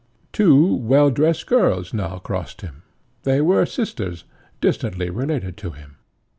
[0.33, 2.81] Two well dressed girls now crossed him.
[3.21, 4.23] They were sisters,
[4.59, 5.97] distantly related to him.